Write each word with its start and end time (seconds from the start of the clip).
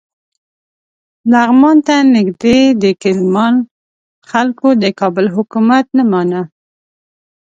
لغمان 1.31 1.77
ته 1.87 1.95
نږدې 2.15 2.59
د 2.81 2.83
کیلمان 3.01 3.55
خلکو 4.29 4.67
د 4.83 4.85
کابل 4.99 5.25
حکومت 5.35 5.85
نه 5.97 6.03
مانه. 6.11 6.41